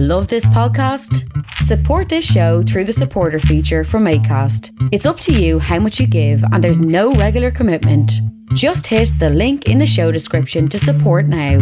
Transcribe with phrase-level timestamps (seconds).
[0.00, 1.28] Love this podcast?
[1.54, 4.70] Support this show through the supporter feature from ACAST.
[4.92, 8.12] It's up to you how much you give, and there's no regular commitment.
[8.54, 11.58] Just hit the link in the show description to support now.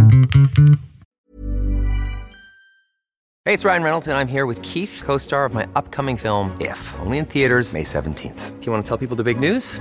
[3.46, 6.54] Hey, it's Ryan Reynolds, and I'm here with Keith, co star of my upcoming film,
[6.60, 8.60] If, only in theaters, May 17th.
[8.60, 9.80] Do you want to tell people the big news?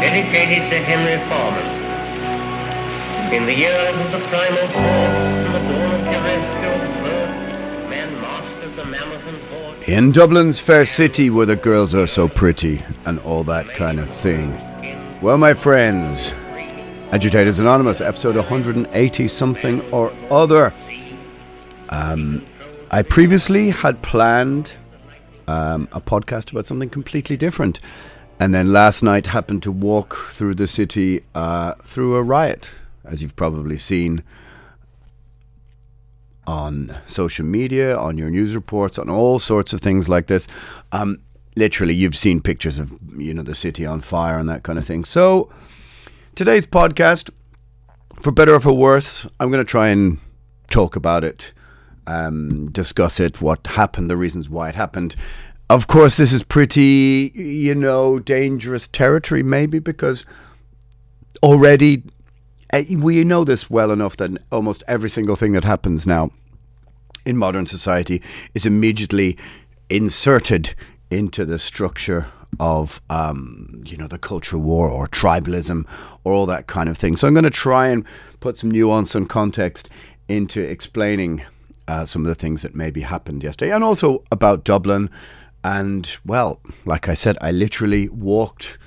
[0.00, 1.66] Dedicated to Henry Foreman.
[3.32, 6.78] In the years of the primal force the dawn of terrestrial.
[9.86, 14.08] In Dublin's fair city where the girls are so pretty and all that kind of
[14.10, 14.52] thing.
[15.22, 16.32] Well, my friends,
[17.10, 20.74] Agitators Anonymous, episode 180 something or other.
[21.88, 22.44] Um,
[22.90, 24.74] I previously had planned
[25.46, 27.80] um, a podcast about something completely different.
[28.40, 32.70] And then last night happened to walk through the city uh, through a riot,
[33.04, 34.22] as you've probably seen
[36.46, 40.46] on social media, on your news reports, on all sorts of things like this.
[40.92, 41.20] Um,
[41.56, 44.86] literally, you've seen pictures of you know the city on fire and that kind of
[44.86, 45.04] thing.
[45.04, 45.52] So
[46.36, 47.30] today's podcast,
[48.22, 50.18] for better or for worse, I'm going to try and
[50.70, 51.52] talk about it,
[52.06, 55.16] um, discuss it, what happened, the reasons why it happened.
[55.70, 60.24] Of course, this is pretty, you know, dangerous territory, maybe because
[61.42, 62.04] already
[62.72, 66.30] uh, we know this well enough that almost every single thing that happens now
[67.26, 68.22] in modern society
[68.54, 69.36] is immediately
[69.90, 70.74] inserted
[71.10, 72.26] into the structure
[72.58, 75.84] of um, you know the culture war or tribalism
[76.24, 77.14] or all that kind of thing.
[77.16, 78.04] So I'm going to try and
[78.40, 79.90] put some nuance and context
[80.28, 81.42] into explaining
[81.86, 85.10] uh, some of the things that maybe happened yesterday, and also about Dublin.
[85.64, 88.78] And well, like I said, I literally walked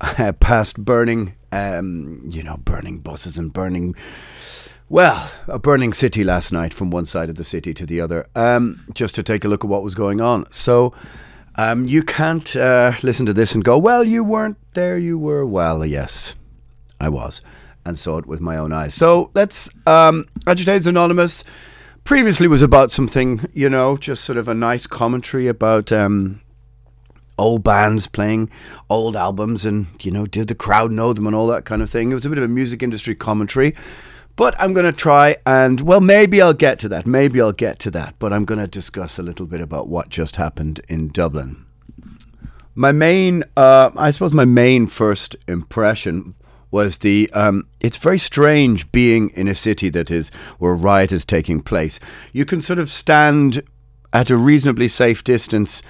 [0.00, 3.94] uh, past burning, um, you know, burning buses and burning
[4.88, 8.26] well, a burning city last night from one side of the city to the other,
[8.36, 10.50] um, just to take a look at what was going on.
[10.52, 10.94] So
[11.56, 15.44] um, you can't uh, listen to this and go, well, you weren't there, you were.
[15.44, 16.36] Well, yes,
[17.00, 17.40] I was,
[17.84, 18.94] and saw it with my own eyes.
[18.94, 21.42] So let's, um, Agitators Anonymous
[22.06, 25.92] previously was about something, you know, just sort of a nice commentary about.
[25.92, 26.40] Um,
[27.38, 28.48] old bands playing
[28.88, 31.90] old albums and you know did the crowd know them and all that kind of
[31.90, 33.74] thing it was a bit of a music industry commentary
[34.36, 37.06] but I'm going to try and, well, maybe I'll get to that.
[37.06, 38.16] Maybe I'll get to that.
[38.18, 41.64] But I'm going to discuss a little bit about what just happened in Dublin.
[42.74, 46.34] My main, uh, I suppose, my main first impression
[46.70, 47.30] was the.
[47.32, 52.00] Um, it's very strange being in a city that is where riot is taking place.
[52.32, 53.62] You can sort of stand
[54.12, 55.82] at a reasonably safe distance.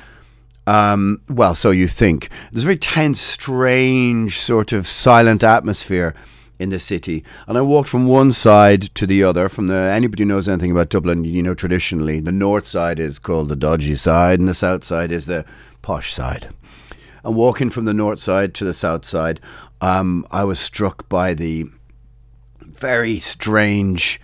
[0.67, 2.29] Um, well, so you think.
[2.51, 6.15] There's a very tense, strange, sort of silent atmosphere
[6.59, 7.25] in the city.
[7.47, 9.49] And I walked from one side to the other.
[9.49, 13.19] From the anybody who knows anything about Dublin, you know traditionally the north side is
[13.19, 15.45] called the dodgy side, and the south side is the
[15.83, 16.49] posh side.
[17.25, 19.41] And walking from the north side to the south side,
[19.81, 21.67] um, I was struck by the
[22.61, 24.21] very strange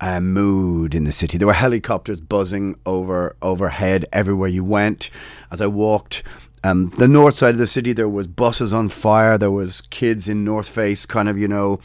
[0.00, 1.38] uh, mood in the city.
[1.38, 5.10] There were helicopters buzzing over overhead everywhere you went.
[5.50, 6.22] As I walked,
[6.64, 9.38] um, the north side of the city, there was buses on fire.
[9.38, 11.80] There was kids in North Face, kind of you know,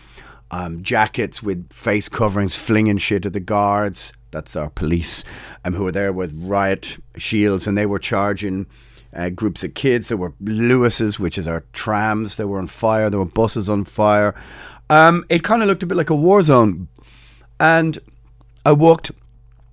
[0.51, 4.13] um, jackets with face coverings, flinging shit at the guards.
[4.31, 5.23] That's our police,
[5.63, 8.65] um, who were there with riot shields, and they were charging
[9.15, 10.07] uh, groups of kids.
[10.07, 12.35] There were Luases, which is our trams.
[12.35, 13.09] They were on fire.
[13.09, 14.35] There were buses on fire.
[14.89, 16.87] Um, it kind of looked a bit like a war zone,
[17.59, 17.99] and
[18.65, 19.11] I walked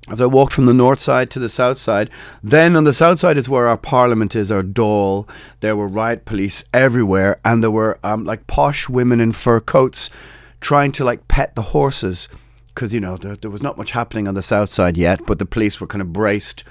[0.08, 2.10] as I walked from the north side to the south side,
[2.42, 5.28] then on the south side is where our parliament is, our Dáil.
[5.60, 10.10] There were riot police everywhere, and there were um, like posh women in fur coats
[10.60, 12.28] trying to like pet the horses
[12.74, 15.38] because you know there, there was not much happening on the south side yet, but
[15.38, 16.64] the police were kind of braced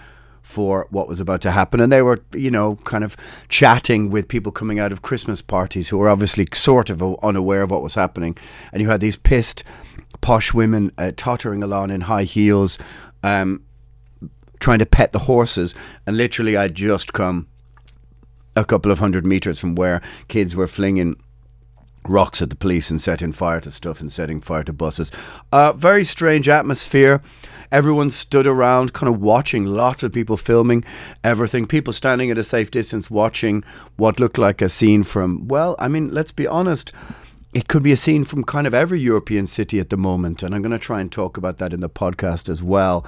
[0.49, 3.15] for what was about to happen, and they were you know kind of
[3.49, 7.69] chatting with people coming out of Christmas parties who were obviously sort of unaware of
[7.69, 8.35] what was happening,
[8.73, 9.63] and you had these pissed
[10.21, 12.79] posh women uh, tottering along in high heels.
[13.21, 13.63] Um,
[14.59, 15.75] trying to pet the horses,
[16.07, 17.47] and literally, I'd just come
[18.55, 21.15] a couple of hundred meters from where kids were flinging
[22.09, 25.11] rocks at the police and setting fire to stuff and setting fire to buses.
[25.51, 27.21] Uh, very strange atmosphere.
[27.71, 29.65] Everyone stood around, kind of watching.
[29.65, 30.83] Lots of people filming
[31.23, 31.67] everything.
[31.67, 33.63] People standing at a safe distance, watching
[33.95, 35.47] what looked like a scene from.
[35.47, 36.91] Well, I mean, let's be honest.
[37.53, 40.53] It could be a scene from kind of every European city at the moment, and
[40.53, 43.05] I'm going to try and talk about that in the podcast as well.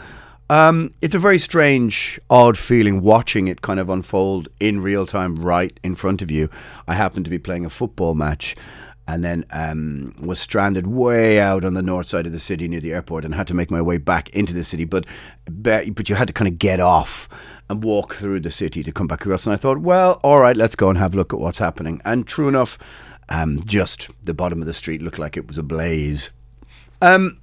[0.52, 5.38] Um, it's a very strange, odd feeling watching it kind of unfold in real time
[5.38, 6.50] right in front of you.
[6.90, 8.56] I happened to be playing a football match
[9.08, 12.80] and then um, was stranded way out on the north side of the city near
[12.80, 14.86] the airport and had to make my way back into the city.
[14.86, 15.06] But
[15.50, 17.28] but you had to kind of get off
[17.70, 19.46] and walk through the city to come back across.
[19.46, 22.02] And I thought, well, all right, let's go and have a look at what's happening.
[22.06, 22.78] And true enough,
[23.30, 26.30] um, just the bottom of the street looked like it was ablaze.
[27.02, 27.40] Um,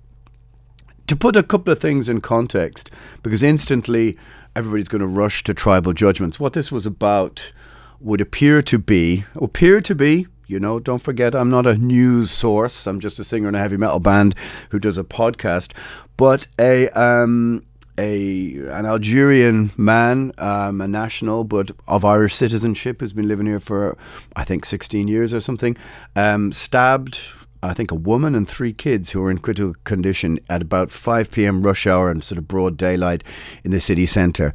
[1.06, 2.90] to put a couple of things in context,
[3.22, 4.16] because instantly
[4.54, 6.38] everybody's going to rush to tribal judgments.
[6.38, 7.52] What this was about
[8.00, 12.30] would appear to be, appear to be, you know, don't forget, I'm not a news
[12.30, 12.86] source.
[12.86, 14.34] I'm just a singer in a heavy metal band
[14.70, 15.72] who does a podcast.
[16.16, 17.64] But a um,
[17.98, 23.60] a an Algerian man, um, a national, but of Irish citizenship, who's been living here
[23.60, 23.96] for
[24.34, 25.76] I think 16 years or something,
[26.16, 27.18] um, stabbed
[27.62, 31.30] I think, a woman and three kids who were in critical condition at about 5
[31.30, 31.62] p.m.
[31.62, 33.24] rush hour and sort of broad daylight
[33.64, 34.52] in the city centre.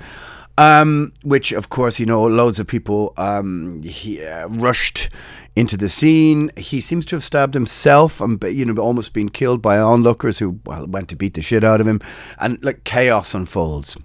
[0.56, 5.10] Um, which, of course, you know, loads of people um, he, uh, rushed
[5.56, 6.52] into the scene.
[6.56, 10.60] He seems to have stabbed himself and, you know, almost been killed by onlookers who
[10.66, 12.02] well, went to beat the shit out of him.
[12.38, 13.98] And, like, chaos unfolds.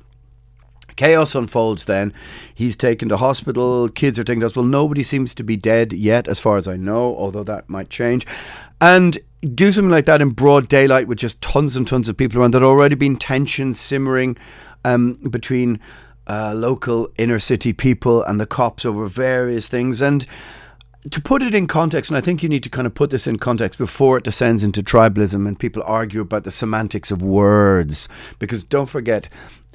[0.96, 2.12] Chaos unfolds then.
[2.54, 3.88] He's taken to hospital.
[3.88, 4.64] Kids are taken to hospital.
[4.64, 8.26] Nobody seems to be dead yet, as far as I know, although that might change.
[8.80, 9.18] And
[9.54, 12.52] do something like that in broad daylight with just tons and tons of people around.
[12.52, 14.36] There'd already been tension simmering
[14.84, 15.78] um, between
[16.28, 20.00] uh, local inner city people and the cops over various things.
[20.00, 20.26] And
[21.10, 23.26] to put it in context, and I think you need to kind of put this
[23.26, 28.08] in context before it descends into tribalism and people argue about the semantics of words.
[28.38, 29.28] Because don't forget,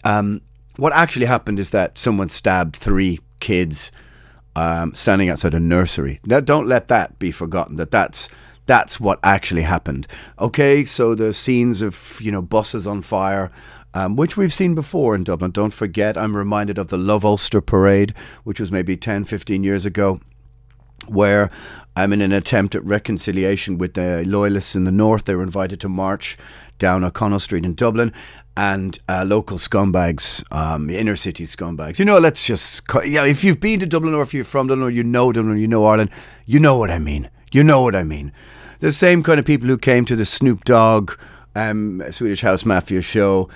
[0.04, 0.42] um,
[0.78, 3.92] what actually happened is that someone stabbed three kids
[4.56, 6.20] um, standing outside a nursery.
[6.26, 7.78] Now, don't let that be forgotten.
[7.78, 8.30] That that's
[8.66, 10.08] that's what actually happened.
[10.40, 13.52] Okay, so the scenes of you know buses on fire.
[13.96, 15.52] Um, which we've seen before in Dublin.
[15.52, 18.14] Don't forget, I'm reminded of the Love Ulster Parade,
[18.44, 20.20] which was maybe 10, 15 years ago,
[21.06, 21.52] where
[21.96, 25.26] I'm um, in an attempt at reconciliation with the loyalists in the north.
[25.26, 26.38] They were invited to march
[26.80, 28.12] down O'Connell Street in Dublin,
[28.56, 32.00] and uh, local scumbags, um, inner city scumbags.
[32.00, 34.88] You know, let's just, yeah, if you've been to Dublin or if you're from Dublin
[34.88, 36.12] or you know Dublin or you know Ireland,
[36.46, 37.30] you know what I mean.
[37.52, 38.32] You know what I mean.
[38.80, 41.14] The same kind of people who came to the Snoop Dogg
[41.56, 43.50] um, Swedish House Mafia show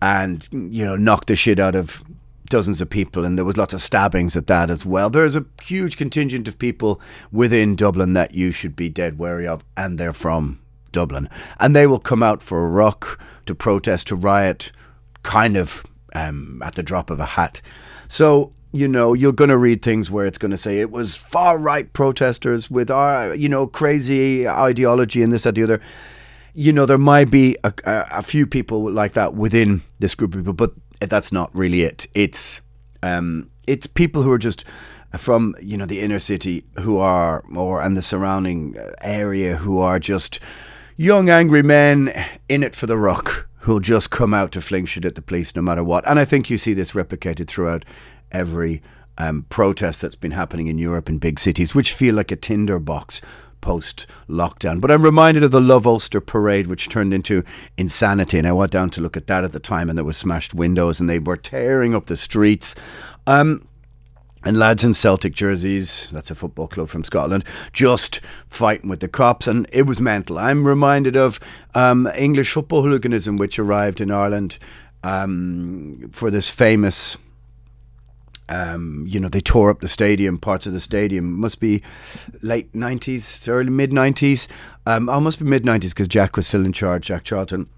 [0.00, 2.02] and, you know, knocked the shit out of
[2.48, 5.10] dozens of people, and there was lots of stabbings at that as well.
[5.10, 7.00] There's a huge contingent of people
[7.30, 10.60] within Dublin that you should be dead wary of, and they're from
[10.92, 11.28] Dublin,
[11.60, 14.72] and they will come out for a rock to protest, to riot,
[15.22, 15.84] kind of
[16.14, 17.60] um, at the drop of a hat.
[18.08, 21.16] So you know, you're going to read things where it's going to say it was
[21.16, 25.80] far right protesters with our, you know, crazy ideology and this, that, the other.
[26.58, 30.40] You know, there might be a, a, few people like that within this group of
[30.40, 32.08] people, but that's not really it.
[32.14, 32.62] It's
[33.00, 34.64] um, it's people who are just
[35.16, 40.00] from you know the inner city who are or and the surrounding area who are
[40.00, 40.40] just
[40.96, 42.12] young angry men
[42.48, 45.54] in it for the rock who'll just come out to fling shit at the police
[45.54, 46.04] no matter what.
[46.08, 47.84] And I think you see this replicated throughout
[48.32, 48.82] every
[49.16, 53.20] um, protest that's been happening in Europe in big cities, which feel like a tinderbox
[53.60, 54.80] post lockdown.
[54.80, 57.44] But I'm reminded of the Love Ulster parade, which turned into
[57.76, 58.38] insanity.
[58.38, 60.54] And I went down to look at that at the time, and there was smashed
[60.54, 62.74] windows, and they were tearing up the streets.
[63.26, 63.66] Um,
[64.44, 69.08] and lads in Celtic jerseys, that's a football club from Scotland, just fighting with the
[69.08, 70.38] cops, and it was mental.
[70.38, 71.40] I'm reminded of
[71.74, 74.58] um, English football hooliganism, which arrived in Ireland
[75.02, 77.16] um, for this famous
[78.48, 81.32] um, you know, they tore up the stadium, parts of the stadium.
[81.40, 81.82] Must be
[82.42, 84.48] late 90s, early mid 90s.
[84.86, 87.68] Um, oh, must be mid 90s because Jack was still in charge, Jack Charlton.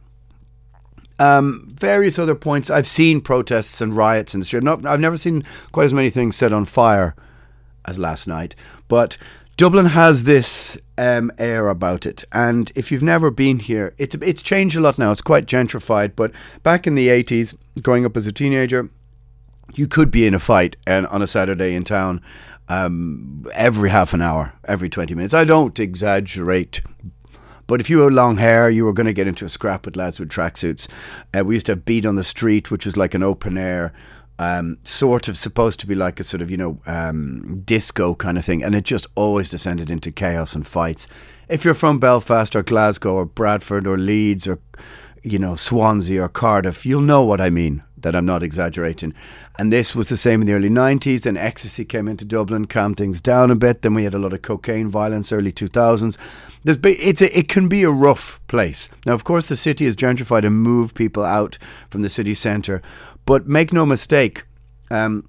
[1.18, 2.70] Um, various other points.
[2.70, 4.62] I've seen protests and riots in the street.
[4.62, 7.14] Not, I've never seen quite as many things set on fire
[7.84, 8.54] as last night.
[8.88, 9.18] But
[9.56, 14.42] Dublin has this um, air about it, and if you've never been here, it's it's
[14.42, 15.12] changed a lot now.
[15.12, 18.88] It's quite gentrified, but back in the '80s, growing up as a teenager,
[19.74, 22.20] you could be in a fight and on a Saturday in town
[22.68, 25.34] um, every half an hour, every 20 minutes.
[25.34, 26.82] I don't exaggerate.
[27.66, 29.96] But if you had long hair, you were going to get into a scrap with
[29.96, 30.88] lads with tracksuits.
[31.36, 33.92] Uh, we used to have Beat on the Street, which was like an open air,
[34.38, 38.38] um, sort of supposed to be like a sort of, you know, um, disco kind
[38.38, 38.62] of thing.
[38.62, 41.08] And it just always descended into chaos and fights.
[41.48, 44.60] If you're from Belfast or Glasgow or Bradford or Leeds or,
[45.22, 49.14] you know, Swansea or Cardiff, you'll know what I mean that I'm not exaggerating.
[49.58, 51.22] And this was the same in the early 90s.
[51.22, 53.82] Then ecstasy came into Dublin, calmed things down a bit.
[53.82, 56.16] Then we had a lot of cocaine violence, early 2000s.
[56.64, 58.88] There's it's a, it can be a rough place.
[59.06, 62.82] Now, of course, the city is gentrified and moved people out from the city centre.
[63.26, 64.44] But make no mistake,
[64.90, 65.28] um,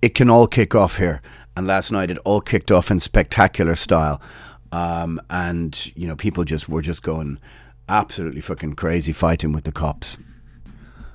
[0.00, 1.22] it can all kick off here.
[1.56, 4.20] And last night it all kicked off in spectacular style.
[4.72, 7.38] Um, and, you know, people just were just going
[7.88, 10.16] absolutely fucking crazy fighting with the cops.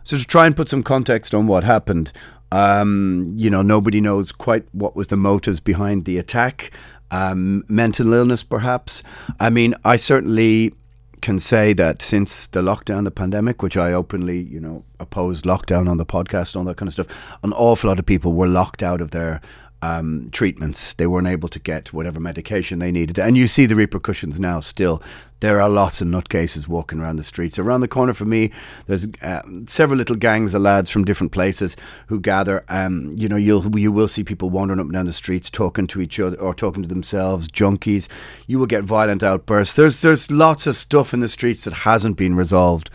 [0.07, 2.13] So to try and put some context on what happened,
[2.53, 6.71] um, you know, nobody knows quite what was the motives behind the attack.
[7.11, 9.03] Um, mental illness, perhaps.
[9.37, 10.73] I mean, I certainly
[11.19, 15.89] can say that since the lockdown, the pandemic, which I openly, you know, opposed lockdown
[15.89, 17.07] on the podcast, and all that kind of stuff,
[17.43, 19.41] an awful lot of people were locked out of their
[19.81, 20.93] um, treatments.
[20.93, 23.19] They weren't able to get whatever medication they needed.
[23.19, 25.01] And you see the repercussions now still.
[25.39, 27.59] There are lots of nutcases walking around the streets.
[27.59, 28.51] Around the corner from me,
[28.87, 32.65] there's uh, several little gangs of lads from different places who gather.
[32.69, 35.85] Um, you know, you'll you will see people wandering up and down the streets talking
[35.87, 37.47] to each other or talking to themselves.
[37.47, 38.07] Junkies.
[38.47, 39.75] You will get violent outbursts.
[39.75, 42.89] There's there's lots of stuff in the streets that hasn't been resolved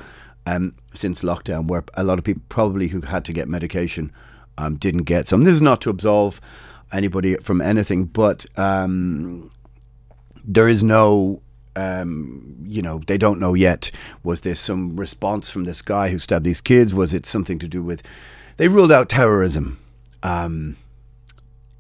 [0.45, 4.11] um, since lockdown, where a lot of people probably who had to get medication
[4.59, 5.45] um, didn't get some.
[5.45, 6.41] This is not to absolve
[6.93, 9.51] anybody from anything, but um,
[10.45, 11.43] there is no.
[11.75, 13.91] Um, you know, they don't know yet.
[14.23, 16.93] Was there some response from this guy who stabbed these kids?
[16.93, 18.03] Was it something to do with?
[18.59, 19.79] They ruled out terrorism.
[20.23, 20.77] Um,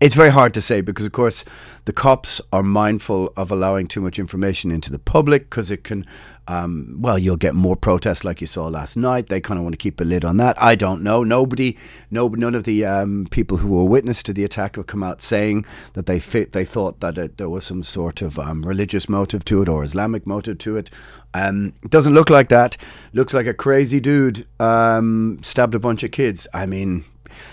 [0.02, 1.44] it's very hard to say because, of course,
[1.84, 6.04] the cops are mindful of allowing too much information into the public because it can,
[6.48, 9.28] um, well, you'll get more protests like you saw last night.
[9.28, 10.60] They kind of want to keep a lid on that.
[10.60, 11.22] I don't know.
[11.22, 11.78] Nobody,
[12.10, 15.22] no, none of the um, people who were witness to the attack have come out
[15.22, 19.08] saying that they fit, they thought that it, there was some sort of um, religious
[19.08, 20.90] motive to it or Islamic motive to it.
[21.32, 22.76] Um, it doesn't look like that.
[23.12, 26.48] Looks like a crazy dude um, stabbed a bunch of kids.
[26.52, 27.04] I mean,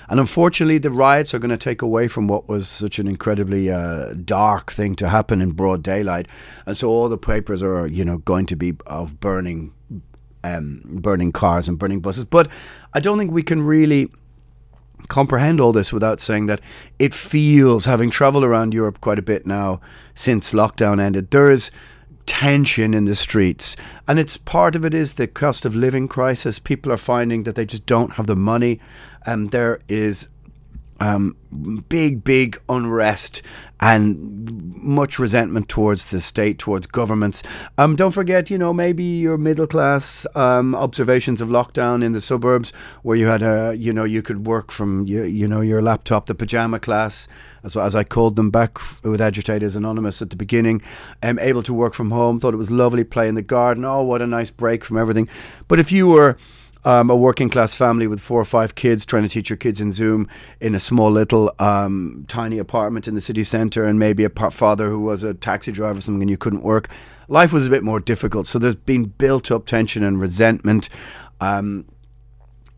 [0.09, 3.69] and unfortunately, the riots are going to take away from what was such an incredibly
[3.69, 6.27] uh, dark thing to happen in broad daylight.
[6.65, 9.74] And so all the papers are, you know, going to be of burning,
[10.43, 12.25] um, burning cars and burning buses.
[12.25, 12.48] But
[12.93, 14.09] I don't think we can really
[15.07, 16.62] comprehend all this without saying that
[17.00, 19.81] it feels, having traveled around Europe quite a bit now
[20.13, 21.71] since lockdown ended, there is
[22.29, 23.75] tension in the streets.
[24.07, 26.59] And it's part of it is the cost of living crisis.
[26.59, 28.79] People are finding that they just don't have the money
[29.25, 30.27] and there is
[30.99, 31.35] um,
[31.89, 33.41] big, big unrest
[33.81, 37.41] and much resentment towards the state, towards governments.
[37.77, 42.19] Um, don't forget, you know, maybe your middle class um, observations of lockdown in the
[42.19, 45.81] suburbs, where you had a, you know, you could work from, you, you know, your
[45.81, 47.29] laptop, the pajama class,
[47.63, 50.81] as, as I called them back with Agitators Anonymous at the beginning,
[51.23, 53.85] um, able to work from home, thought it was lovely, play in the garden.
[53.85, 55.29] Oh, what a nice break from everything.
[55.69, 56.37] But if you were
[56.86, 59.81] um, a working class family with four or five kids trying to teach your kids
[59.81, 60.27] in Zoom
[60.59, 64.89] in a small little um, tiny apartment in the city centre, and maybe a father
[64.89, 66.89] who was a taxi driver or something, and you couldn't work.
[67.27, 70.89] Life was a bit more difficult, so there's been built up tension and resentment.
[71.41, 71.86] Um,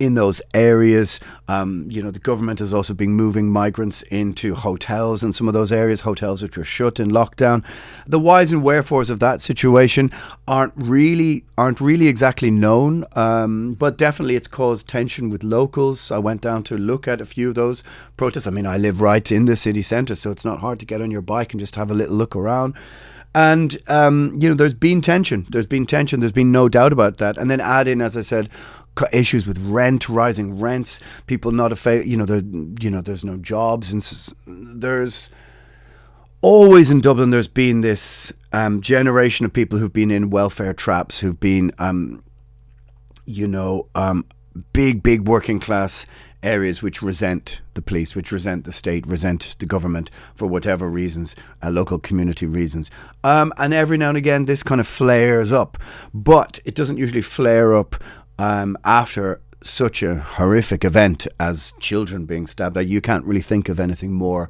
[0.02, 1.20] in those areas.
[1.48, 5.54] Um, you know, the government has also been moving migrants into hotels in some of
[5.54, 7.64] those areas, hotels which were shut in lockdown.
[8.08, 10.12] The whys and wherefores of that situation
[10.48, 16.12] aren't really aren't really exactly known, um, but definitely it's caused tension with locals.
[16.12, 17.84] I went down to look at a few of those
[18.18, 18.48] protests.
[18.48, 21.02] I mean, I live right in the city centre, so it's not hard to get
[21.02, 22.74] on your bike and just have a little look around.
[23.34, 25.46] And, um, you know, there's been tension.
[25.50, 26.20] There's been tension.
[26.20, 27.38] There's been no doubt about that.
[27.38, 28.50] And then add in, as I said,
[29.12, 32.44] issues with rent, rising rents, people not a you know, there,
[32.80, 35.30] you know, there's no jobs, and there's
[36.42, 37.30] always in Dublin.
[37.30, 42.24] There's been this um, generation of people who've been in welfare traps, who've been, um,
[43.26, 44.26] you know, um,
[44.74, 46.06] big, big working class
[46.44, 51.36] areas which resent the police, which resent the state, resent the government for whatever reasons,
[51.62, 52.90] uh, local community reasons.
[53.24, 55.78] Um, and every now and again, this kind of flares up,
[56.14, 57.96] but it doesn't usually flare up
[58.38, 62.78] um, after such a horrific event as children being stabbed.
[62.78, 64.50] You can't really think of anything more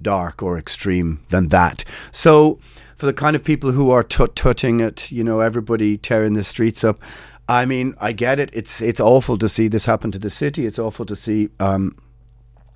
[0.00, 1.84] dark or extreme than that.
[2.12, 2.58] So,
[2.96, 6.44] for the kind of people who are tut tutting it, you know, everybody tearing the
[6.44, 7.00] streets up.
[7.48, 8.50] I mean, I get it.
[8.52, 10.66] It's it's awful to see this happen to the city.
[10.66, 11.96] It's awful to see, um,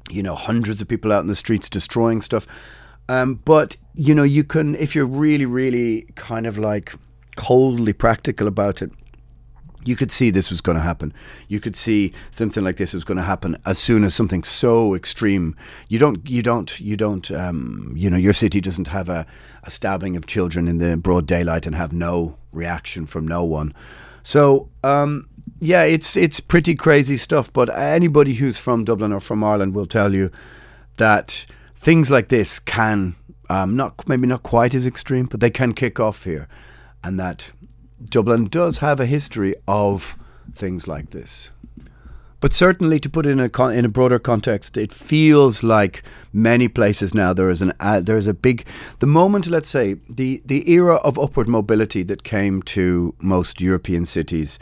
[0.08, 2.46] you know, hundreds of people out in the streets destroying stuff.
[3.08, 6.94] Um, but you know, you can if you're really, really kind of like
[7.36, 8.92] coldly practical about it
[9.84, 11.12] you could see this was going to happen.
[11.48, 14.94] You could see something like this was going to happen as soon as something so
[14.94, 15.56] extreme.
[15.88, 17.30] You don't, you don't, you don't.
[17.30, 19.26] Um, you know, your city doesn't have a,
[19.64, 23.74] a stabbing of children in the broad daylight and have no reaction from no one.
[24.22, 25.28] So, um,
[25.60, 27.52] yeah, it's it's pretty crazy stuff.
[27.52, 30.30] But anybody who's from Dublin or from Ireland will tell you
[30.96, 31.46] that
[31.76, 33.16] things like this can
[33.50, 36.48] um, not maybe not quite as extreme, but they can kick off here,
[37.04, 37.52] and that
[38.08, 40.16] Dublin does have a history of
[40.52, 41.50] things like this.
[42.40, 46.02] But certainly, to put it in a con- in a broader context, it feels like
[46.32, 48.66] many places now there is an uh, there is a big
[48.98, 49.46] the moment.
[49.46, 54.58] Let's say the the era of upward mobility that came to most European cities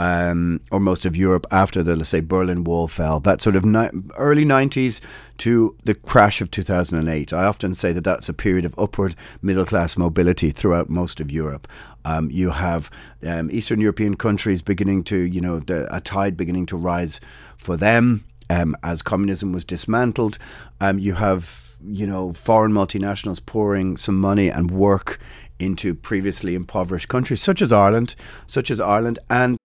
[0.00, 3.66] um, or most of Europe after the, let's say, Berlin Wall fell, that sort of
[3.66, 5.02] ni- early 90s
[5.38, 7.34] to the crash of 2008.
[7.34, 11.30] I often say that that's a period of upward middle class mobility throughout most of
[11.30, 11.68] Europe.
[12.04, 12.90] Um, you have
[13.26, 17.20] um, Eastern European countries beginning to, you know, the, a tide beginning to rise
[17.56, 20.38] for them um, as communism was dismantled.
[20.80, 25.18] Um, you have, you know, foreign multinationals pouring some money and work
[25.58, 28.14] into previously impoverished countries such as Ireland,
[28.46, 29.56] such as Ireland, and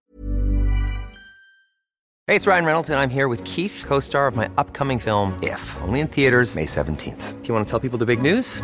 [2.27, 5.37] Hey, it's Ryan Reynolds, and I'm here with Keith, co star of my upcoming film,
[5.43, 7.39] If, only in theaters, May 17th.
[7.39, 8.63] Do you want to tell people the big news?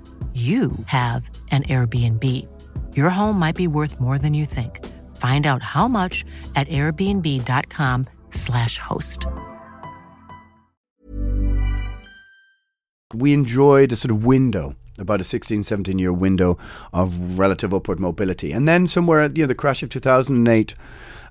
[0.33, 2.47] you have an Airbnb.
[2.95, 4.79] Your home might be worth more than you think.
[5.17, 6.23] Find out how much
[6.55, 9.27] at airbnb.com/slash host.
[13.13, 16.57] we enjoyed a sort of window about a 16 17 year window
[16.93, 20.75] of relative upward mobility and then somewhere at you know the crash of 2008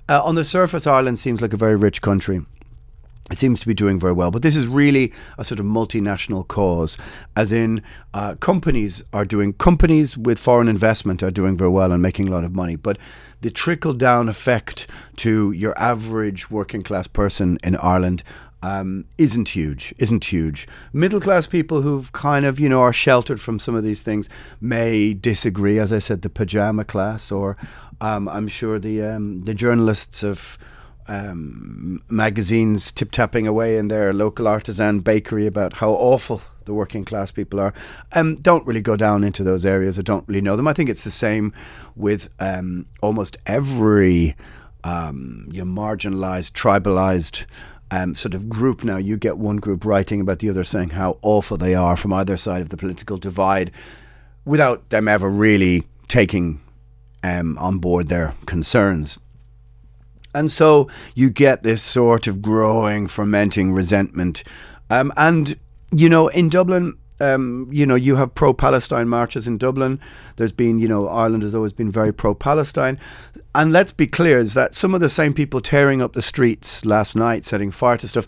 [0.08, 2.40] uh, on the surface ireland seems like a very rich country
[3.30, 6.46] it seems to be doing very well, but this is really a sort of multinational
[6.46, 6.98] cause,
[7.36, 12.02] as in uh, companies are doing companies with foreign investment are doing very well and
[12.02, 12.98] making a lot of money, but
[13.40, 18.22] the trickle down effect to your average working class person in Ireland
[18.62, 20.68] um, isn't huge, isn't huge.
[20.92, 24.28] Middle class people who've kind of, you know, are sheltered from some of these things
[24.60, 25.78] may disagree.
[25.78, 27.56] As I said, the pajama class, or
[28.00, 30.58] um, I'm sure the um, the journalists of
[31.10, 37.04] um, magazines tip tapping away in their local artisan bakery about how awful the working
[37.04, 37.74] class people are.
[38.12, 39.98] Um, don't really go down into those areas.
[39.98, 40.68] I don't really know them.
[40.68, 41.52] I think it's the same
[41.96, 44.36] with um, almost every
[44.84, 47.44] um, you know, marginalized, tribalized
[47.90, 48.96] um, sort of group now.
[48.96, 52.36] You get one group writing about the other saying how awful they are from either
[52.36, 53.72] side of the political divide
[54.44, 56.60] without them ever really taking
[57.24, 59.18] um, on board their concerns.
[60.34, 64.44] And so you get this sort of growing, fermenting resentment.
[64.88, 65.58] Um, and,
[65.92, 70.00] you know, in Dublin, um, you know, you have pro Palestine marches in Dublin.
[70.36, 72.98] There's been, you know, Ireland has always been very pro Palestine.
[73.54, 76.84] And let's be clear is that some of the same people tearing up the streets
[76.84, 78.26] last night, setting fire to stuff,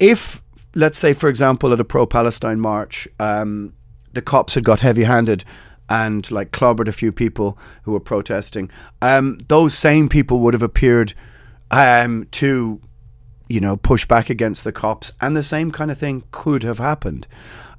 [0.00, 0.42] if,
[0.74, 3.74] let's say, for example, at a pro Palestine march, um,
[4.12, 5.44] the cops had got heavy handed
[5.88, 8.70] and like clobbered a few people who were protesting,
[9.02, 11.14] um, those same people would have appeared
[11.72, 12.80] um, to,
[13.48, 16.78] you know, push back against the cops, and the same kind of thing could have
[16.78, 17.26] happened.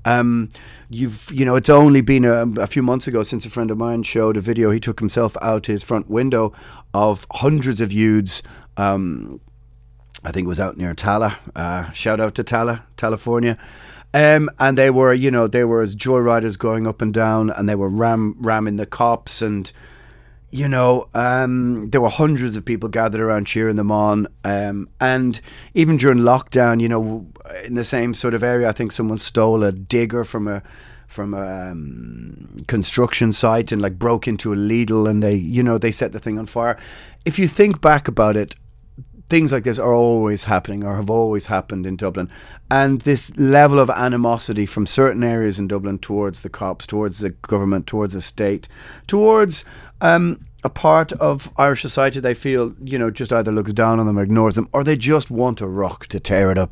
[0.06, 0.50] Um,
[0.90, 3.78] you've, you know, it's only been a, a, few months ago since a friend of
[3.78, 4.70] mine showed a video.
[4.72, 6.52] He took himself out his front window
[6.94, 8.44] of hundreds of youths.
[8.76, 9.40] Um,
[10.26, 11.38] I think it was out near Tallaght.
[11.56, 13.58] Uh, shout out to Tallaght, California.
[14.14, 17.68] Um, and they were, you know, they were as joyriders going up and down, and
[17.68, 19.72] they were ram ramming the cops, and
[20.54, 24.28] you know, um, there were hundreds of people gathered around cheering them on.
[24.44, 25.42] Um, and
[25.74, 27.26] even during lockdown, you know,
[27.66, 30.62] in the same sort of area, I think someone stole a digger from a
[31.08, 35.80] from a um, construction site and like broke into a Lidl, and they, you know,
[35.80, 36.78] they set the thing on fire.
[37.26, 38.56] If you think back about it,
[39.34, 42.30] things like this are always happening or have always happened in Dublin.
[42.70, 47.32] And this level of animosity from certain areas in Dublin towards the cops, towards the
[47.32, 48.68] government, towards the state,
[49.08, 49.66] towards
[50.02, 54.06] um, a part of Irish society they feel, you know, just either looks down on
[54.06, 56.72] them, ignores them, or they just want a rock to tear it up.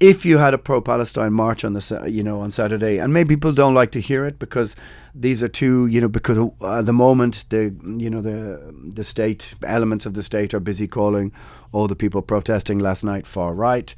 [0.00, 3.52] If you had a pro-Palestine march on the, you know, on Saturday, and maybe people
[3.52, 4.74] don't like to hear it because
[5.14, 9.54] these are two, you know, because at the moment the, you know, the the state
[9.62, 11.30] elements of the state are busy calling
[11.74, 13.94] all the people protesting last night far right.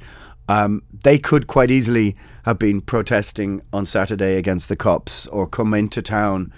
[0.49, 5.73] Um, they could quite easily have been protesting on Saturday against the cops or come
[5.73, 6.53] into town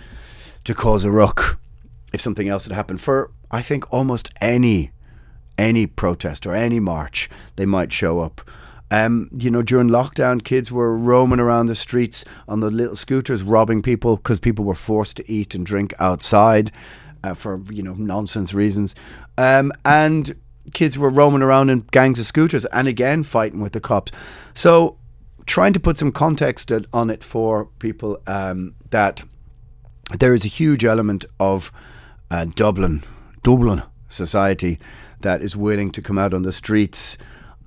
[0.64, 1.60] to cause a ruck
[2.14, 4.92] if something else had happened for I think almost any
[5.58, 8.42] any protest or any march they might show up.
[8.92, 13.44] Um, you know, during lockdown, kids were roaming around the streets on the little scooters,
[13.44, 16.72] robbing people because people were forced to eat and drink outside
[17.24, 18.96] uh, for you know nonsense reasons.
[19.38, 20.36] Um, and
[20.74, 24.12] kids were roaming around in gangs of scooters and again fighting with the cops.
[24.54, 24.98] So,
[25.46, 29.24] trying to put some context on it for people um, that
[30.18, 31.72] there is a huge element of
[32.32, 33.04] uh, Dublin,
[33.44, 34.80] Dublin society
[35.22, 37.18] that is willing to come out on the streets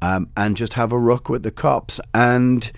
[0.00, 2.00] um, and just have a ruck with the cops.
[2.14, 2.70] And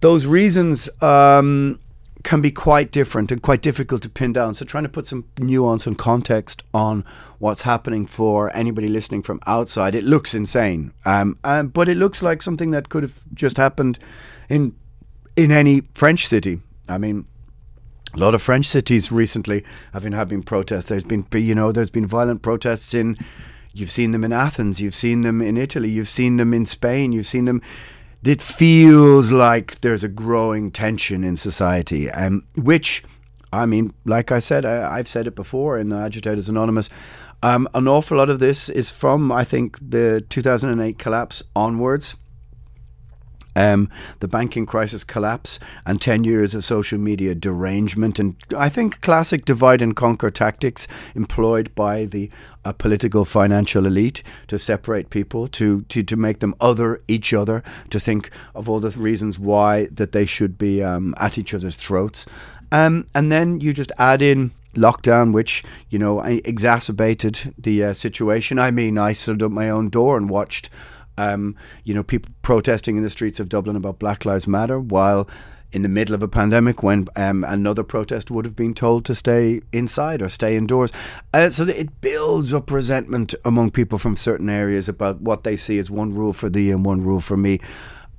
[0.00, 1.80] those reasons um,
[2.24, 4.54] can be quite different and quite difficult to pin down.
[4.54, 7.04] So, trying to put some nuance and context on
[7.38, 10.92] what's happening for anybody listening from outside, it looks insane.
[11.04, 13.98] Um, um but it looks like something that could have just happened
[14.48, 14.74] in
[15.36, 16.60] in any French city.
[16.88, 17.26] I mean,
[18.14, 20.86] a lot of French cities recently have been having protests.
[20.86, 23.16] There's been, you know, there's been violent protests in.
[23.72, 24.80] You've seen them in Athens.
[24.80, 25.90] You've seen them in Italy.
[25.90, 27.10] You've seen them in Spain.
[27.10, 27.60] You've seen them.
[28.24, 33.04] It feels like there's a growing tension in society, um, which,
[33.52, 36.88] I mean, like I said, I, have said it before in the Agitators Anonymous.
[37.42, 42.16] Um, an awful lot of this is from, I think, the 2008 collapse onwards
[43.56, 43.88] um,
[44.20, 49.44] the banking crisis collapse and 10 years of social media derangement and I think classic
[49.44, 52.30] divide and conquer tactics employed by the
[52.64, 57.62] uh, political financial elite to separate people, to, to, to make them other each other,
[57.90, 61.76] to think of all the reasons why that they should be um, at each other's
[61.76, 62.26] throats.
[62.72, 68.58] Um, and then you just add in lockdown, which you know exacerbated the uh, situation.
[68.58, 70.70] I mean, I stood up my own door and watched
[71.18, 75.28] um, you know, people protesting in the streets of Dublin about Black Lives Matter, while
[75.74, 79.14] in the middle of a pandemic when um, another protest would have been told to
[79.14, 80.92] stay inside or stay indoors.
[81.32, 85.80] Uh, so it builds up resentment among people from certain areas about what they see
[85.80, 87.60] as one rule for thee and one rule for me.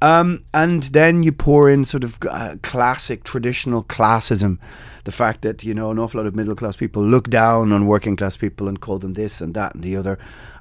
[0.01, 4.59] Um, and then you pour in sort of uh, classic traditional classism,
[5.05, 7.87] the fact that you know an awful lot of middle class people look down on
[7.87, 10.19] working class people and call them this and that and the other.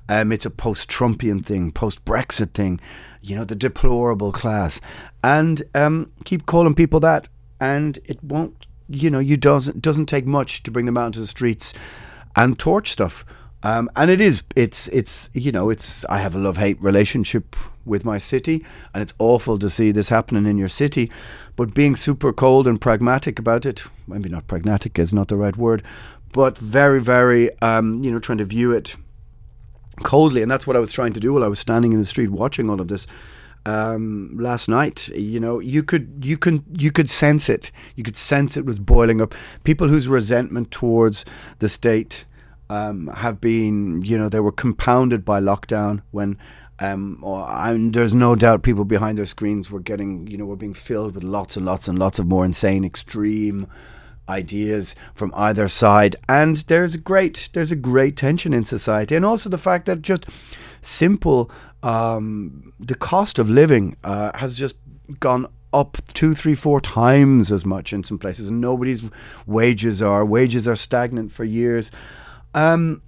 [0.09, 2.81] Um, it's a post Trumpian thing, post Brexit thing,
[3.23, 4.81] you know, the deplorable class.
[5.23, 7.29] And um, keep calling people that,
[7.61, 11.21] and it won't, you know, you doesn't doesn't take much to bring them out into
[11.21, 11.73] the streets
[12.37, 13.25] and torch stuff.
[13.63, 16.05] Um, and it is, it's, it's, you know, it's.
[16.07, 18.63] I have a love hate relationship with my city,
[18.93, 21.11] and it's awful to see this happening in your city.
[21.57, 25.57] But being super cold and pragmatic about it, maybe not pragmatic is not the right
[25.57, 25.83] word,
[26.33, 28.97] but very, very, um, you know, trying to view it
[30.03, 32.07] coldly, and that's what I was trying to do while I was standing in the
[32.07, 33.07] street watching all of this.
[33.67, 37.71] Um, last night, you know, you could you can you could sense it.
[37.97, 39.35] You could sense it was boiling up.
[39.65, 41.25] People whose resentment towards
[41.61, 42.27] the state
[42.69, 46.39] um, have been, you know, they were compounded by lockdown when.
[46.81, 50.57] Um, or, and there's no doubt people behind their screens were getting, you know, were
[50.57, 53.69] being filled with lots and lots and lots of more insane, extreme
[54.29, 56.17] ideas from either side.
[56.29, 60.03] And there's a great, there's a great tension in society, and also the fact that
[60.03, 60.27] just
[60.81, 61.51] simple,
[61.83, 64.77] um, the cost of living uh, has just
[65.21, 69.11] gone up two, three, four times as much in some places, and nobody's
[69.47, 71.91] wages are wages are stagnant for years.
[72.55, 73.03] Um,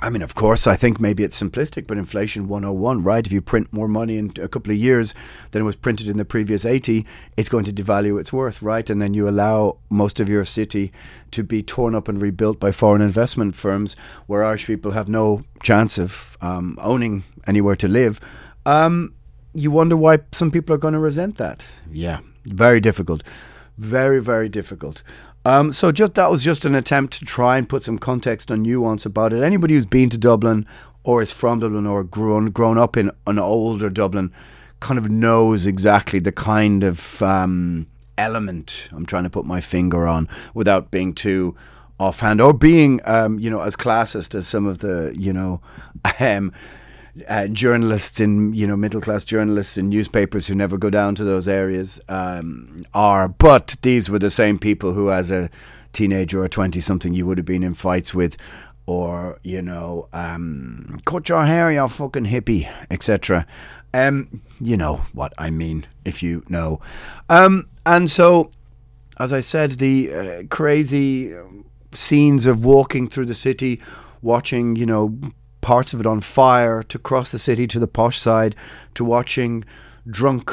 [0.00, 3.24] I mean, of course, I think maybe it's simplistic, but inflation 101, right?
[3.24, 5.14] If you print more money in a couple of years
[5.52, 8.88] than it was printed in the previous 80, it's going to devalue its worth, right?
[8.90, 10.92] And then you allow most of your city
[11.30, 13.94] to be torn up and rebuilt by foreign investment firms
[14.26, 18.20] where Irish people have no chance of um, owning anywhere to live.
[18.66, 19.14] Um,
[19.54, 21.64] you wonder why some people are going to resent that.
[21.90, 23.22] Yeah, very difficult.
[23.78, 25.02] Very, very difficult.
[25.44, 28.62] Um, so just that was just an attempt to try and put some context and
[28.62, 29.42] nuance about it.
[29.42, 30.66] Anybody who's been to Dublin
[31.02, 34.32] or is from Dublin or grown grown up in an older Dublin
[34.80, 40.06] kind of knows exactly the kind of um, element I'm trying to put my finger
[40.06, 41.56] on without being too
[41.98, 45.60] offhand or being um, you know as classist as some of the you know
[46.20, 46.52] um,
[47.28, 51.24] uh, journalists in you know middle class journalists in newspapers who never go down to
[51.24, 53.28] those areas um, are.
[53.28, 55.50] But these were the same people who, as a
[55.92, 58.36] teenager or twenty something, you would have been in fights with,
[58.86, 63.46] or you know, um, cut your hair, you're fucking hippie, etc.
[63.92, 66.80] Um, you know what I mean if you know.
[67.28, 68.50] Um, and so,
[69.18, 71.34] as I said, the uh, crazy
[71.92, 73.80] scenes of walking through the city,
[74.20, 75.16] watching you know
[75.64, 78.54] parts of it on fire, to cross the city to the posh side,
[78.94, 79.64] to watching
[80.06, 80.52] drunk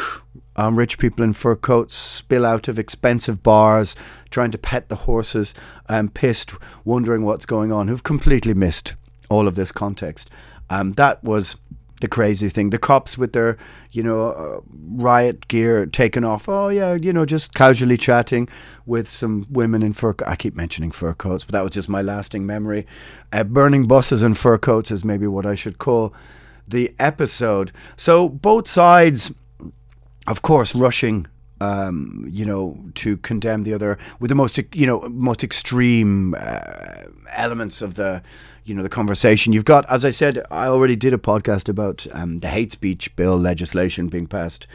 [0.56, 3.94] um, rich people in fur coats spill out of expensive bars,
[4.30, 5.54] trying to pet the horses,
[5.90, 6.54] um, pissed,
[6.86, 8.96] wondering what's going on, who've completely missed
[9.30, 10.30] all of this context.
[10.70, 11.58] Um, that was
[12.02, 12.72] the crazy thing.
[12.72, 13.58] The cops with their,
[13.92, 14.62] you know, uh,
[14.96, 16.50] riot gear taken off.
[16.50, 18.50] Oh yeah, you know, just casually chatting
[18.86, 20.14] with some women in fur.
[20.14, 22.86] Co- I keep mentioning fur coats, but that was just my lasting memory.
[23.32, 26.14] Uh, burning buses in fur coats is maybe what I should call
[26.68, 27.72] the episode.
[27.96, 29.32] So both sides,
[30.28, 31.28] of course, rushing.
[31.62, 37.04] Um, you know, to condemn the other with the most, you know, most extreme uh,
[37.34, 38.24] elements of the
[38.66, 39.54] you know the conversation.
[39.54, 43.16] You've got as i said i already did a podcast about um, the hate speech
[43.16, 44.68] bill legislation being passed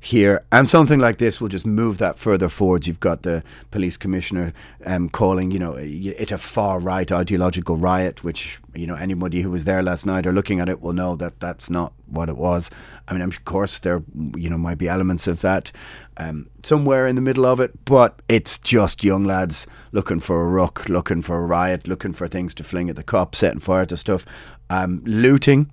[0.00, 0.44] here.
[0.52, 2.86] And something like this will just move that further forwards.
[2.86, 4.52] You've got the police commissioner
[4.86, 9.50] um, calling you know it a far right ideological riot which you know anybody who
[9.50, 12.36] was there last night or looking at it will know that that's not what it
[12.36, 12.70] was.
[13.08, 14.02] I mean of course there
[14.36, 15.72] you know might be elements of that
[16.18, 20.48] um, somewhere in the middle of it, but it's just young lads looking for a
[20.48, 23.86] ruck, looking for a riot, looking for things to fling at the cops, setting fire
[23.86, 24.26] to stuff,
[24.68, 25.70] um, looting.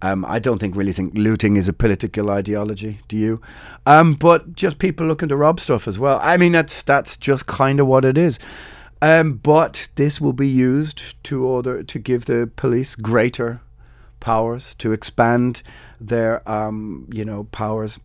[0.00, 3.00] Um, I don't think really think looting is a political ideology.
[3.08, 3.40] Do you?
[3.84, 6.20] Um, but just people looking to rob stuff as well.
[6.22, 8.38] I mean, that's that's just kind of what it is.
[9.02, 13.60] Um, but this will be used to order to give the police greater
[14.20, 15.62] powers to expand
[16.00, 17.98] their um, you know powers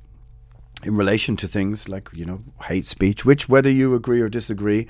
[0.84, 4.88] in relation to things like you know hate speech, which whether you agree or disagree,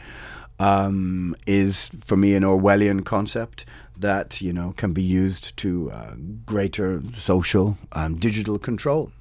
[0.60, 3.66] um, is for me an Orwellian concept
[3.98, 6.14] that you know can be used to uh,
[6.46, 9.12] greater social and digital control.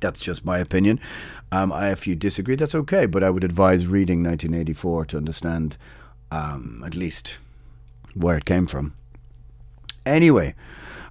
[0.00, 1.00] That's just my opinion.
[1.50, 5.76] Um, I, if you disagree, that's okay, but I would advise reading 1984 to understand
[6.30, 7.38] um, at least
[8.14, 8.94] where it came from.
[10.06, 10.54] Anyway,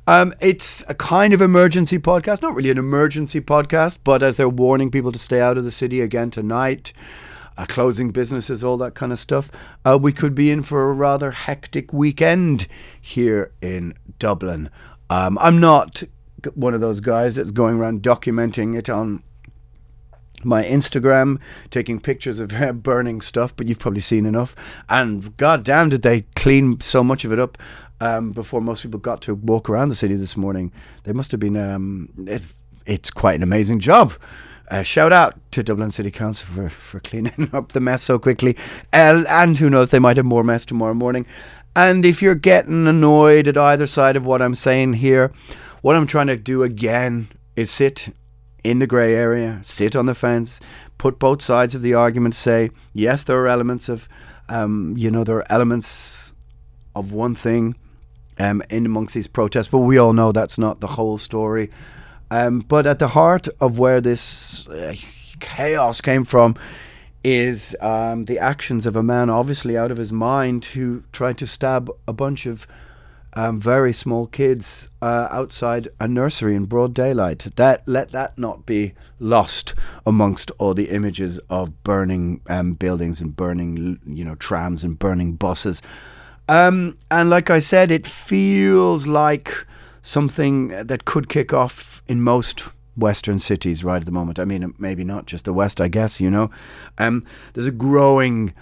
[0.08, 4.48] um, it's a kind of emergency podcast, not really an emergency podcast, but as they're
[4.48, 6.94] warning people to stay out of the city again tonight,
[7.58, 9.52] uh, closing businesses, all that kind of stuff,
[9.84, 12.68] uh, we could be in for a rather hectic weekend
[13.02, 14.70] here in Dublin.
[15.10, 16.04] Um, I'm not
[16.54, 19.24] one of those guys that's going around documenting it on
[20.44, 21.40] my Instagram,
[21.70, 24.56] taking pictures of burning stuff, but you've probably seen enough.
[24.88, 27.58] And god damn, did they clean so much of it up
[28.00, 30.72] um, before most people got to walk around the city this morning.
[31.04, 31.58] They must have been.
[31.58, 34.14] Um, it's it's quite an amazing job.
[34.70, 38.58] Uh, shout out to Dublin City Council for, for cleaning up the mess so quickly.
[38.92, 41.26] Uh, and who knows, they might have more mess tomorrow morning.
[41.76, 45.32] And if you're getting annoyed at either side of what I'm saying here,
[45.82, 48.10] what I'm trying to do again is sit
[48.64, 50.60] in the grey area, sit on the fence,
[50.98, 54.10] put both sides of the argument, say, yes, there are elements of,
[54.50, 56.34] um, you know, there are elements
[56.96, 57.76] of one thing
[58.40, 61.70] um, in amongst these protests, but we all know that's not the whole story.
[62.30, 64.96] Um, but at the heart of where this uh,
[65.40, 66.56] chaos came from
[67.24, 71.48] is um, the actions of a man obviously out of his mind who tried to
[71.48, 72.68] stab a bunch of
[73.34, 77.40] um, very small kids uh, outside a nursery in broad daylight.
[77.56, 83.36] That let that not be lost amongst all the images of burning um, buildings and
[83.36, 85.82] burning, you know, trams and burning buses.
[86.50, 89.66] Um, and like I said, it feels like
[90.02, 92.64] something that could kick off in most
[92.96, 94.40] Western cities right at the moment.
[94.40, 96.50] I mean, maybe not just the West, I guess, you know.
[96.98, 98.54] Um, there's a growing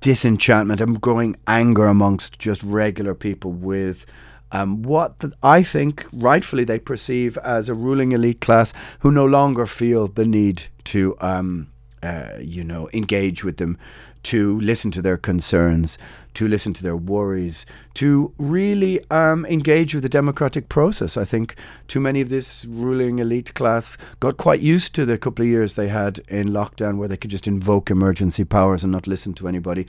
[0.00, 4.06] disenchantment and growing anger amongst just regular people with
[4.50, 9.26] um, what the, I think rightfully they perceive as a ruling elite class who no
[9.26, 11.68] longer feel the need to, um,
[12.02, 13.76] uh, you know, engage with them,
[14.24, 15.98] to listen to their concerns,
[16.34, 21.16] to listen to their worries, to really um, engage with the democratic process.
[21.16, 21.56] I think
[21.88, 25.74] too many of this ruling elite class got quite used to the couple of years
[25.74, 29.48] they had in lockdown where they could just invoke emergency powers and not listen to
[29.48, 29.86] anybody.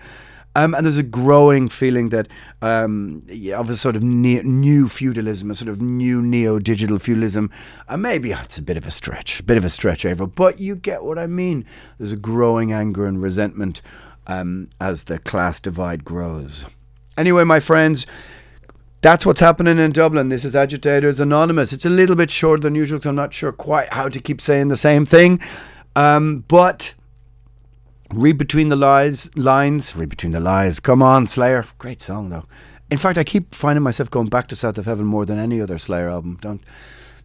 [0.57, 2.29] Um, and there's a growing feeling that
[2.61, 7.51] um, of a sort of ne- new feudalism, a sort of new neo-digital feudalism.
[7.93, 10.77] Maybe it's a bit of a stretch, a bit of a stretch, Ava, but you
[10.77, 11.65] get what I mean.
[11.97, 13.81] There's a growing anger and resentment
[14.27, 16.65] um, as the class divide grows.
[17.17, 18.05] Anyway, my friends,
[19.01, 20.29] that's what's happening in Dublin.
[20.29, 21.71] This is Agitators Anonymous.
[21.71, 24.41] It's a little bit shorter than usual, so I'm not sure quite how to keep
[24.41, 25.39] saying the same thing.
[25.95, 26.93] Um, but
[28.13, 30.79] read between the lies, lines, read between the lies.
[30.79, 31.65] Come on, Slayer.
[31.77, 32.45] Great song, though.
[32.89, 35.61] In fact, I keep finding myself going back to South of Heaven more than any
[35.61, 36.37] other Slayer album.
[36.41, 36.61] Don't.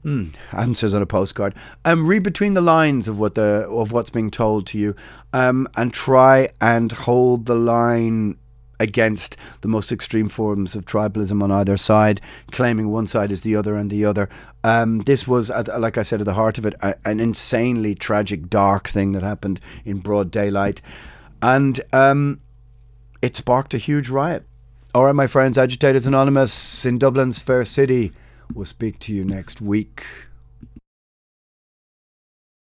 [0.05, 1.55] Mm, answers on a postcard.
[1.85, 4.97] Um, read between the lines of what the of what's being told to you,
[5.35, 8.39] um, and try and hold the line
[8.79, 12.19] against the most extreme forms of tribalism on either side,
[12.51, 14.31] claiming one side is the other and the other.
[14.65, 18.49] Um, this was, like I said, at the heart of it, a, an insanely tragic,
[18.49, 20.81] dark thing that happened in broad daylight,
[21.43, 22.41] and um,
[23.21, 24.45] it sparked a huge riot.
[24.95, 28.13] All right, my friends, Agitators Anonymous in Dublin's Fair City.
[28.55, 30.05] We'll speak to you next week.